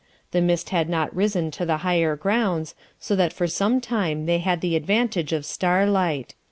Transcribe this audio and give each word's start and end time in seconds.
The 0.31 0.41
mist 0.41 0.71
had 0.71 0.89
not 0.89 1.15
risen 1.15 1.51
to 1.51 1.63
the 1.63 1.77
higher 1.85 2.15
grounds, 2.15 2.73
so 2.99 3.15
that 3.17 3.31
for 3.31 3.45
some 3.45 3.79
time 3.79 4.25
they 4.25 4.39
had 4.39 4.61
the 4.61 4.75
advantage 4.75 5.31
of 5.31 5.45
star 5.45 5.85
light. 5.85 6.33